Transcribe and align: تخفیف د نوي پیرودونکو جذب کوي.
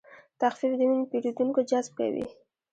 تخفیف 0.41 0.73
د 0.77 0.81
نوي 0.91 1.05
پیرودونکو 1.11 1.59
جذب 1.69 1.93
کوي. 1.99 2.25